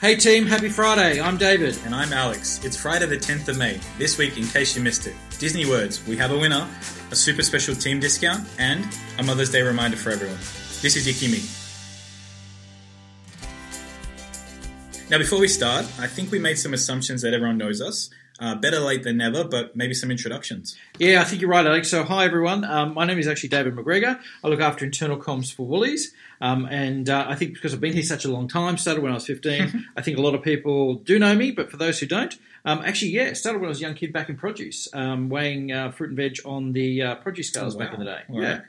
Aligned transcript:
Hey 0.00 0.14
team, 0.14 0.46
happy 0.46 0.68
Friday. 0.68 1.20
I'm 1.20 1.36
David. 1.36 1.76
And 1.84 1.92
I'm 1.92 2.12
Alex. 2.12 2.64
It's 2.64 2.76
Friday 2.76 3.06
the 3.06 3.16
10th 3.16 3.48
of 3.48 3.58
May. 3.58 3.80
This 3.98 4.16
week, 4.16 4.38
in 4.38 4.46
case 4.46 4.76
you 4.76 4.80
missed 4.80 5.08
it, 5.08 5.14
Disney 5.40 5.66
Words, 5.66 6.06
we 6.06 6.16
have 6.18 6.30
a 6.30 6.38
winner, 6.38 6.68
a 7.10 7.16
super 7.16 7.42
special 7.42 7.74
team 7.74 7.98
discount, 7.98 8.46
and 8.60 8.86
a 9.18 9.24
Mother's 9.24 9.50
Day 9.50 9.60
reminder 9.60 9.96
for 9.96 10.10
everyone. 10.10 10.36
This 10.82 10.94
is 10.94 11.08
ICYMI. 11.08 11.42
Now, 15.10 15.18
before 15.18 15.40
we 15.40 15.48
start, 15.48 15.84
I 15.98 16.06
think 16.06 16.30
we 16.30 16.38
made 16.38 16.60
some 16.60 16.74
assumptions 16.74 17.22
that 17.22 17.34
everyone 17.34 17.58
knows 17.58 17.80
us. 17.80 18.08
Uh, 18.40 18.54
better 18.54 18.78
late 18.78 19.02
than 19.02 19.16
never, 19.16 19.42
but 19.42 19.74
maybe 19.74 19.92
some 19.92 20.12
introductions. 20.12 20.76
Yeah, 20.98 21.20
I 21.20 21.24
think 21.24 21.40
you're 21.42 21.50
right, 21.50 21.66
Alex. 21.66 21.90
So, 21.90 22.04
hi 22.04 22.24
everyone. 22.24 22.62
Um, 22.64 22.94
my 22.94 23.04
name 23.04 23.18
is 23.18 23.26
actually 23.26 23.48
David 23.48 23.74
McGregor. 23.74 24.20
I 24.44 24.48
look 24.48 24.60
after 24.60 24.84
internal 24.84 25.16
comms 25.16 25.52
for 25.52 25.66
Woolies. 25.66 26.14
Um, 26.40 26.66
and 26.66 27.10
uh, 27.10 27.26
I 27.28 27.34
think 27.34 27.54
because 27.54 27.74
I've 27.74 27.80
been 27.80 27.94
here 27.94 28.04
such 28.04 28.24
a 28.24 28.28
long 28.30 28.46
time, 28.46 28.76
started 28.78 29.02
when 29.02 29.10
I 29.10 29.16
was 29.16 29.26
15, 29.26 29.86
I 29.96 30.02
think 30.02 30.18
a 30.18 30.20
lot 30.20 30.36
of 30.36 30.42
people 30.42 30.94
do 30.94 31.18
know 31.18 31.34
me, 31.34 31.50
but 31.50 31.68
for 31.68 31.78
those 31.78 31.98
who 31.98 32.06
don't, 32.06 32.32
um, 32.64 32.80
actually, 32.84 33.10
yeah, 33.10 33.32
started 33.32 33.58
when 33.58 33.66
I 33.66 33.70
was 33.70 33.78
a 33.78 33.82
young 33.82 33.94
kid 33.94 34.12
back 34.12 34.28
in 34.28 34.36
produce, 34.36 34.86
um, 34.92 35.28
weighing 35.30 35.72
uh, 35.72 35.90
fruit 35.90 36.10
and 36.10 36.16
veg 36.16 36.36
on 36.44 36.72
the 36.72 37.02
uh, 37.02 37.14
produce 37.16 37.48
scales 37.48 37.74
Oh, 37.74 37.78
back 37.80 37.92
in 37.92 37.98
the 37.98 38.04
day. 38.04 38.20
All 38.30 38.40
yeah. 38.40 38.48
right. 38.52 38.62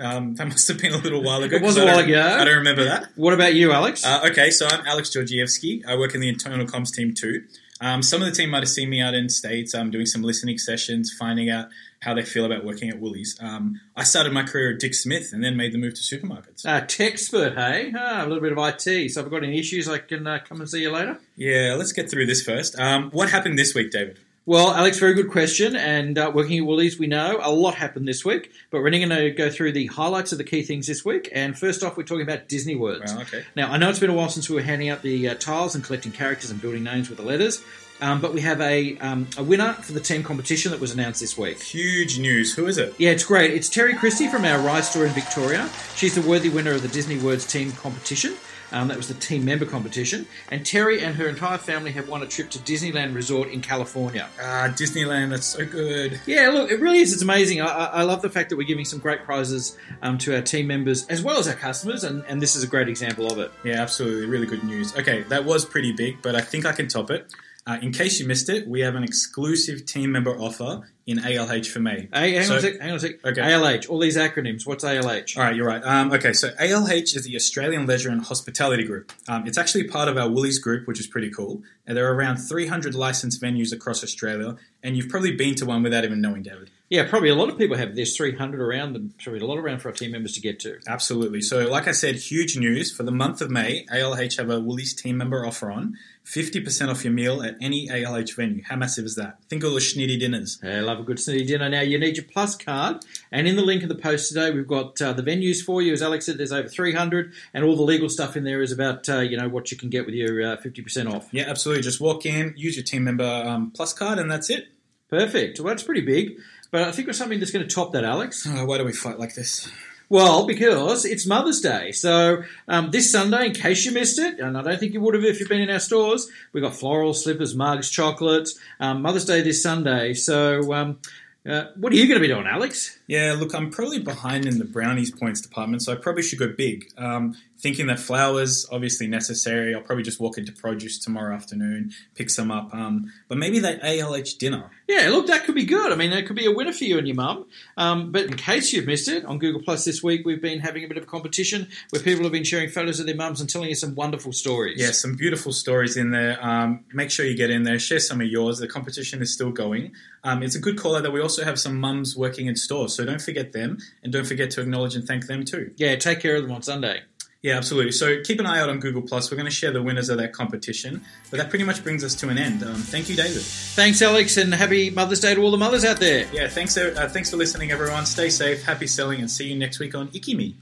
Um, 0.00 0.36
that 0.36 0.46
must 0.46 0.68
have 0.68 0.78
been 0.78 0.92
a 0.94 0.98
little 0.98 1.24
while 1.24 1.42
ago. 1.42 1.56
It 1.56 1.62
was 1.62 1.76
a 1.76 1.84
while 1.84 1.98
ago. 1.98 2.20
I 2.22 2.44
don't 2.44 2.58
remember 2.58 2.84
that. 2.84 3.08
What 3.16 3.34
about 3.34 3.54
you, 3.54 3.72
Alex? 3.72 4.04
Uh, 4.06 4.28
okay, 4.30 4.50
so 4.50 4.68
I'm 4.68 4.86
Alex 4.86 5.10
Georgievsky. 5.10 5.84
I 5.84 5.96
work 5.96 6.14
in 6.14 6.20
the 6.20 6.28
internal 6.28 6.66
comms 6.66 6.94
team 6.94 7.14
too. 7.14 7.42
Um, 7.80 8.02
some 8.02 8.20
of 8.22 8.26
the 8.28 8.34
team 8.34 8.50
might 8.50 8.60
have 8.62 8.68
seen 8.68 8.90
me 8.90 9.00
out 9.00 9.14
in 9.14 9.28
states. 9.28 9.74
um, 9.74 9.90
doing 9.90 10.06
some 10.06 10.22
listening 10.22 10.58
sessions, 10.58 11.12
finding 11.16 11.48
out 11.48 11.68
how 12.00 12.14
they 12.14 12.22
feel 12.22 12.44
about 12.44 12.64
working 12.64 12.88
at 12.88 13.00
Woolies. 13.00 13.36
Um, 13.40 13.80
I 13.96 14.04
started 14.04 14.32
my 14.32 14.42
career 14.44 14.72
at 14.72 14.78
Dick 14.78 14.94
Smith 14.94 15.32
and 15.32 15.42
then 15.42 15.56
made 15.56 15.72
the 15.72 15.78
move 15.78 15.94
to 15.94 16.00
supermarkets. 16.00 16.64
uh, 16.64 16.80
tech 16.86 17.12
expert, 17.14 17.54
hey? 17.54 17.92
Ah, 17.96 18.22
a 18.24 18.26
little 18.26 18.40
bit 18.40 18.52
of 18.52 18.58
IT. 18.58 19.10
So, 19.10 19.20
if 19.20 19.26
I've 19.26 19.30
got 19.30 19.42
any 19.44 19.58
issues, 19.58 19.88
I 19.88 19.98
can 19.98 20.26
uh, 20.26 20.38
come 20.48 20.60
and 20.60 20.68
see 20.70 20.82
you 20.82 20.90
later. 20.92 21.18
Yeah, 21.36 21.74
let's 21.76 21.92
get 21.92 22.08
through 22.10 22.26
this 22.26 22.42
first. 22.42 22.78
Um, 22.78 23.10
what 23.10 23.30
happened 23.30 23.58
this 23.58 23.74
week, 23.74 23.90
David? 23.90 24.18
Well, 24.48 24.72
Alex, 24.72 24.98
very 24.98 25.12
good 25.12 25.30
question. 25.30 25.76
And 25.76 26.16
uh, 26.16 26.32
working 26.34 26.56
at 26.56 26.64
Woolies, 26.64 26.98
we 26.98 27.06
know 27.06 27.38
a 27.42 27.52
lot 27.52 27.74
happened 27.74 28.08
this 28.08 28.24
week, 28.24 28.50
but 28.70 28.78
we're 28.80 28.86
only 28.86 29.04
going 29.04 29.10
to 29.10 29.30
go 29.30 29.50
through 29.50 29.72
the 29.72 29.88
highlights 29.88 30.32
of 30.32 30.38
the 30.38 30.44
key 30.44 30.62
things 30.62 30.86
this 30.86 31.04
week. 31.04 31.28
And 31.34 31.56
first 31.56 31.82
off, 31.82 31.98
we're 31.98 32.04
talking 32.04 32.22
about 32.22 32.48
Disney 32.48 32.74
words. 32.74 33.12
Okay. 33.12 33.44
Now, 33.54 33.70
I 33.70 33.76
know 33.76 33.90
it's 33.90 33.98
been 33.98 34.08
a 34.08 34.14
while 34.14 34.30
since 34.30 34.48
we 34.48 34.54
were 34.56 34.62
handing 34.62 34.88
out 34.88 35.02
the 35.02 35.28
uh, 35.28 35.34
tiles 35.34 35.74
and 35.74 35.84
collecting 35.84 36.12
characters 36.12 36.50
and 36.50 36.62
building 36.62 36.82
names 36.82 37.10
with 37.10 37.18
the 37.18 37.24
letters, 37.24 37.62
um, 38.00 38.20
but 38.20 38.32
we 38.32 38.40
have 38.40 38.60
a, 38.60 38.96
um, 38.98 39.26
a 39.36 39.42
winner 39.42 39.72
for 39.74 39.92
the 39.92 40.00
team 40.00 40.22
competition 40.22 40.70
that 40.70 40.80
was 40.80 40.92
announced 40.92 41.20
this 41.20 41.36
week. 41.36 41.62
Huge 41.62 42.18
news. 42.18 42.54
Who 42.54 42.66
is 42.66 42.78
it? 42.78 42.94
Yeah, 42.98 43.10
it's 43.10 43.24
great. 43.24 43.52
It's 43.52 43.68
Terry 43.68 43.94
Christie 43.94 44.28
from 44.28 44.44
our 44.44 44.58
Rise 44.58 44.90
store 44.90 45.06
in 45.06 45.12
Victoria. 45.12 45.68
She's 45.94 46.14
the 46.14 46.28
worthy 46.28 46.48
winner 46.48 46.72
of 46.72 46.82
the 46.82 46.88
Disney 46.88 47.18
Words 47.18 47.46
team 47.46 47.72
competition. 47.72 48.34
Um, 48.70 48.88
that 48.88 48.96
was 48.96 49.08
the 49.08 49.14
team 49.14 49.44
member 49.44 49.64
competition. 49.64 50.26
And 50.50 50.64
Terry 50.64 51.02
and 51.02 51.16
her 51.16 51.26
entire 51.26 51.56
family 51.58 51.90
have 51.92 52.08
won 52.08 52.22
a 52.22 52.26
trip 52.26 52.50
to 52.50 52.58
Disneyland 52.58 53.14
Resort 53.14 53.48
in 53.48 53.62
California. 53.62 54.28
Ah, 54.38 54.68
Disneyland. 54.68 55.30
That's 55.30 55.46
so 55.46 55.64
good. 55.64 56.20
Yeah, 56.26 56.50
look, 56.50 56.70
it 56.70 56.78
really 56.78 56.98
is. 56.98 57.14
It's 57.14 57.22
amazing. 57.22 57.62
I, 57.62 57.66
I 57.66 58.02
love 58.02 58.20
the 58.20 58.28
fact 58.28 58.50
that 58.50 58.56
we're 58.56 58.66
giving 58.66 58.84
some 58.84 58.98
great 58.98 59.24
prizes 59.24 59.78
um, 60.02 60.18
to 60.18 60.34
our 60.34 60.42
team 60.42 60.66
members 60.66 61.06
as 61.06 61.22
well 61.22 61.38
as 61.38 61.48
our 61.48 61.54
customers, 61.54 62.04
and, 62.04 62.22
and 62.28 62.42
this 62.42 62.56
is 62.56 62.62
a 62.62 62.66
great 62.66 62.88
example 62.88 63.32
of 63.32 63.38
it. 63.38 63.50
Yeah, 63.64 63.80
absolutely. 63.80 64.26
Really 64.26 64.46
good 64.46 64.64
news. 64.64 64.94
Okay, 64.96 65.22
that 65.24 65.46
was 65.46 65.64
pretty 65.64 65.92
big, 65.92 66.20
but 66.20 66.34
I 66.34 66.42
think 66.42 66.66
I 66.66 66.72
can 66.72 66.88
top 66.88 67.10
it. 67.10 67.32
Uh, 67.68 67.76
in 67.82 67.92
case 67.92 68.18
you 68.18 68.26
missed 68.26 68.48
it, 68.48 68.66
we 68.66 68.80
have 68.80 68.94
an 68.94 69.04
exclusive 69.04 69.84
team 69.84 70.10
member 70.10 70.34
offer 70.40 70.88
in 71.06 71.18
ALH 71.18 71.66
for 71.68 71.80
me. 71.80 72.08
Hang 72.14 72.42
So- 72.42 72.52
on 72.52 72.58
a 72.58 72.62
sec. 72.62 72.80
Hang 72.80 72.90
on 72.90 72.96
a 72.96 73.00
sec. 73.00 73.24
Okay. 73.26 73.42
ALH. 73.42 73.88
All 73.90 73.98
these 73.98 74.16
acronyms. 74.16 74.66
What's 74.66 74.84
ALH? 74.84 75.36
All 75.36 75.42
right, 75.42 75.54
you're 75.54 75.66
right. 75.66 75.82
Um, 75.84 76.10
okay, 76.12 76.32
so 76.32 76.48
ALH 76.58 77.14
is 77.14 77.24
the 77.24 77.36
Australian 77.36 77.84
Leisure 77.86 78.08
and 78.08 78.22
Hospitality 78.22 78.84
Group. 78.84 79.12
Um, 79.28 79.46
it's 79.46 79.58
actually 79.58 79.84
part 79.84 80.08
of 80.08 80.16
our 80.16 80.30
Woolies 80.30 80.58
group, 80.58 80.86
which 80.88 80.98
is 80.98 81.06
pretty 81.06 81.30
cool. 81.30 81.62
And 81.86 81.94
there 81.94 82.10
are 82.10 82.14
around 82.14 82.38
300 82.38 82.94
licensed 82.94 83.40
venues 83.42 83.70
across 83.70 84.02
Australia, 84.02 84.56
and 84.82 84.96
you've 84.96 85.10
probably 85.10 85.32
been 85.32 85.54
to 85.56 85.66
one 85.66 85.82
without 85.82 86.04
even 86.04 86.22
knowing, 86.22 86.42
David. 86.42 86.70
Yeah, 86.90 87.06
probably 87.06 87.28
a 87.28 87.34
lot 87.34 87.50
of 87.50 87.58
people 87.58 87.76
have. 87.76 87.94
There's 87.94 88.16
300 88.16 88.60
around 88.60 88.94
them. 88.94 89.12
Probably 89.22 89.40
a 89.40 89.44
lot 89.44 89.58
around 89.58 89.80
for 89.80 89.88
our 89.88 89.94
team 89.94 90.12
members 90.12 90.32
to 90.32 90.40
get 90.40 90.58
to. 90.60 90.78
Absolutely. 90.86 91.42
So, 91.42 91.68
like 91.68 91.86
I 91.86 91.92
said, 91.92 92.16
huge 92.16 92.56
news 92.56 92.90
for 92.90 93.02
the 93.02 93.12
month 93.12 93.42
of 93.42 93.50
May. 93.50 93.84
ALH 93.92 94.38
have 94.38 94.48
a 94.48 94.58
Woolies 94.58 94.94
team 94.94 95.18
member 95.18 95.44
offer 95.44 95.70
on 95.70 95.98
50% 96.24 96.88
off 96.88 97.04
your 97.04 97.12
meal 97.12 97.42
at 97.42 97.56
any 97.60 97.88
ALH 97.88 98.34
venue. 98.34 98.62
How 98.62 98.76
massive 98.76 99.04
is 99.04 99.16
that? 99.16 99.38
Think 99.50 99.64
of 99.64 99.72
the 99.72 99.80
schnitty 99.80 100.18
dinners. 100.18 100.58
I 100.62 100.80
love 100.80 101.00
a 101.00 101.02
good 101.02 101.18
snitty 101.18 101.46
dinner. 101.46 101.68
Now, 101.68 101.82
you 101.82 101.98
need 101.98 102.16
your 102.16 102.24
plus 102.24 102.56
card. 102.56 103.04
And 103.30 103.46
in 103.46 103.56
the 103.56 103.62
link 103.62 103.82
in 103.82 103.90
the 103.90 103.94
post 103.94 104.28
today, 104.28 104.50
we've 104.50 104.66
got 104.66 105.00
uh, 105.02 105.12
the 105.12 105.22
venues 105.22 105.62
for 105.62 105.82
you. 105.82 105.92
As 105.92 106.00
Alex 106.00 106.24
said, 106.24 106.38
there's 106.38 106.52
over 106.52 106.68
300. 106.68 107.34
And 107.52 107.64
all 107.64 107.76
the 107.76 107.82
legal 107.82 108.08
stuff 108.08 108.34
in 108.34 108.44
there 108.44 108.62
is 108.62 108.72
about, 108.72 109.06
uh, 109.10 109.20
you 109.20 109.36
know, 109.36 109.48
what 109.48 109.70
you 109.70 109.76
can 109.76 109.90
get 109.90 110.06
with 110.06 110.14
your 110.14 110.52
uh, 110.52 110.56
50% 110.56 111.12
off. 111.12 111.28
Yeah, 111.32 111.44
absolutely. 111.48 111.82
Just 111.82 112.00
walk 112.00 112.24
in, 112.24 112.54
use 112.56 112.76
your 112.76 112.84
team 112.84 113.04
member 113.04 113.24
um, 113.24 113.72
plus 113.72 113.92
card, 113.92 114.18
and 114.18 114.30
that's 114.30 114.48
it. 114.48 114.68
Perfect. 115.08 115.58
Well, 115.58 115.68
that's 115.68 115.82
pretty 115.82 116.02
big. 116.02 116.38
But 116.70 116.82
I 116.82 116.92
think 116.92 117.06
there's 117.06 117.18
something 117.18 117.38
that's 117.38 117.50
going 117.50 117.66
to 117.66 117.74
top 117.74 117.92
that, 117.92 118.04
Alex. 118.04 118.46
Oh, 118.48 118.64
why 118.64 118.78
do 118.78 118.84
we 118.84 118.92
fight 118.92 119.18
like 119.18 119.34
this? 119.34 119.70
Well, 120.10 120.46
because 120.46 121.04
it's 121.04 121.26
Mother's 121.26 121.60
Day. 121.60 121.92
So 121.92 122.42
um, 122.66 122.90
this 122.90 123.12
Sunday, 123.12 123.46
in 123.46 123.52
case 123.52 123.84
you 123.84 123.92
missed 123.92 124.18
it, 124.18 124.38
and 124.40 124.56
I 124.56 124.62
don't 124.62 124.80
think 124.80 124.94
you 124.94 125.02
would 125.02 125.14
have 125.14 125.24
if 125.24 125.38
you've 125.38 125.50
been 125.50 125.60
in 125.60 125.70
our 125.70 125.80
stores, 125.80 126.28
we've 126.52 126.64
got 126.64 126.74
floral 126.74 127.12
slippers, 127.12 127.54
mugs, 127.54 127.90
chocolates. 127.90 128.58
Um, 128.80 129.02
Mother's 129.02 129.26
Day 129.26 129.42
this 129.42 129.62
Sunday. 129.62 130.14
So 130.14 130.72
um, 130.72 130.98
uh, 131.46 131.64
what 131.76 131.92
are 131.92 131.96
you 131.96 132.06
going 132.06 132.20
to 132.20 132.26
be 132.26 132.32
doing, 132.32 132.46
Alex? 132.46 132.98
Yeah, 133.06 133.34
look, 133.38 133.54
I'm 133.54 133.70
probably 133.70 134.00
behind 134.00 134.46
in 134.46 134.58
the 134.58 134.64
brownies 134.64 135.10
points 135.10 135.40
department, 135.40 135.82
so 135.82 135.92
I 135.92 135.96
probably 135.96 136.22
should 136.22 136.38
go 136.38 136.48
big. 136.48 136.90
Um, 136.98 137.36
thinking 137.58 137.88
that 137.88 137.98
flowers 137.98 138.66
obviously 138.70 139.06
necessary. 139.06 139.74
I'll 139.74 139.82
probably 139.82 140.04
just 140.04 140.20
walk 140.20 140.38
into 140.38 140.52
produce 140.52 140.98
tomorrow 140.98 141.34
afternoon, 141.34 141.92
pick 142.14 142.30
some 142.30 142.50
up. 142.50 142.72
Um, 142.72 143.12
but 143.28 143.36
maybe 143.36 143.58
that 143.60 143.82
ALH 143.82 144.38
dinner. 144.38 144.70
Yeah, 144.86 145.08
look, 145.10 145.26
that 145.26 145.44
could 145.44 145.54
be 145.54 145.64
good. 145.64 145.92
I 145.92 145.96
mean, 145.96 146.10
that 146.10 146.26
could 146.26 146.36
be 146.36 146.46
a 146.46 146.52
winner 146.52 146.72
for 146.72 146.84
you 146.84 146.98
and 146.98 147.06
your 147.06 147.16
mum. 147.16 147.46
Um, 147.76 148.12
but 148.12 148.26
in 148.26 148.36
case 148.36 148.72
you've 148.72 148.86
missed 148.86 149.08
it, 149.08 149.24
on 149.24 149.38
Google 149.38 149.60
Plus 149.62 149.84
this 149.84 150.02
week, 150.02 150.24
we've 150.24 150.40
been 150.40 150.60
having 150.60 150.84
a 150.84 150.88
bit 150.88 150.96
of 150.96 151.02
a 151.02 151.06
competition 151.06 151.68
where 151.90 152.02
people 152.02 152.22
have 152.22 152.32
been 152.32 152.44
sharing 152.44 152.68
photos 152.68 153.00
of 153.00 153.06
their 153.06 153.16
mums 153.16 153.40
and 153.40 153.50
telling 153.50 153.70
us 153.70 153.80
some 153.80 153.94
wonderful 153.94 154.32
stories. 154.32 154.80
Yeah, 154.80 154.92
some 154.92 155.14
beautiful 155.14 155.52
stories 155.52 155.96
in 155.96 156.10
there. 156.10 156.38
Um, 156.44 156.84
make 156.92 157.10
sure 157.10 157.26
you 157.26 157.36
get 157.36 157.50
in 157.50 157.64
there, 157.64 157.78
share 157.78 158.00
some 158.00 158.20
of 158.20 158.28
yours. 158.28 158.58
The 158.58 158.68
competition 158.68 159.20
is 159.20 159.32
still 159.32 159.50
going. 159.50 159.92
Um, 160.22 160.42
it's 160.42 160.54
a 160.54 160.60
good 160.60 160.78
call 160.78 160.96
out 160.96 161.02
that 161.02 161.12
we 161.12 161.20
also 161.28 161.44
have 161.44 161.58
some 161.58 161.78
mums 161.78 162.16
working 162.16 162.46
in 162.46 162.56
stores, 162.56 162.94
so 162.94 163.04
don't 163.04 163.20
forget 163.20 163.52
them, 163.52 163.76
and 164.02 164.10
don't 164.10 164.26
forget 164.26 164.50
to 164.52 164.62
acknowledge 164.62 164.94
and 164.94 165.06
thank 165.06 165.26
them 165.26 165.44
too. 165.44 165.72
Yeah, 165.76 165.94
take 165.96 166.20
care 166.20 166.36
of 166.36 166.42
them 166.42 166.52
on 166.52 166.62
Sunday. 166.62 167.02
Yeah, 167.42 167.58
absolutely. 167.58 167.92
So 167.92 168.22
keep 168.22 168.40
an 168.40 168.46
eye 168.46 168.58
out 168.58 168.70
on 168.70 168.80
Google 168.80 169.02
Plus. 169.02 169.30
We're 169.30 169.36
going 169.36 169.44
to 169.44 169.54
share 169.54 169.70
the 169.70 169.82
winners 169.82 170.08
of 170.08 170.16
that 170.18 170.32
competition. 170.32 171.04
But 171.30 171.36
that 171.36 171.50
pretty 171.50 171.64
much 171.64 171.84
brings 171.84 172.02
us 172.02 172.14
to 172.16 172.30
an 172.30 172.38
end. 172.38 172.62
Um, 172.62 172.76
thank 172.76 173.10
you, 173.10 173.14
David. 173.14 173.42
Thanks, 173.42 174.00
Alex, 174.00 174.38
and 174.38 174.52
happy 174.52 174.90
Mother's 174.90 175.20
Day 175.20 175.34
to 175.34 175.42
all 175.42 175.50
the 175.50 175.58
mothers 175.58 175.84
out 175.84 175.98
there. 175.98 176.26
Yeah, 176.32 176.48
thanks. 176.48 176.76
Uh, 176.76 177.08
thanks 177.12 177.30
for 177.30 177.36
listening, 177.36 177.70
everyone. 177.70 178.06
Stay 178.06 178.30
safe, 178.30 178.64
happy 178.64 178.86
selling, 178.86 179.20
and 179.20 179.30
see 179.30 179.48
you 179.48 179.56
next 179.56 179.78
week 179.78 179.94
on 179.94 180.08
ICYMI. 180.08 180.54